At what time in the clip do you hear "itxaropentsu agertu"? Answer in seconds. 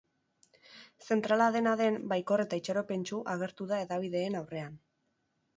2.63-3.71